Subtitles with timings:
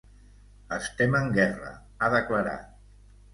[0.77, 1.75] Estem en guerra,
[2.07, 2.67] ha declarat.